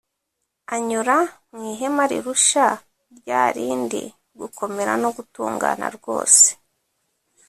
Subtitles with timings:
[0.73, 1.17] anyura
[1.53, 2.65] mu ihema rirusha
[3.17, 4.01] rya rindi
[4.39, 6.47] gukomera no gutungana rwose,